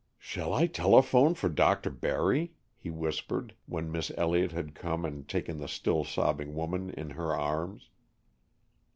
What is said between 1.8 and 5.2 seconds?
Barry?" he whispered, when Miss Elliott had come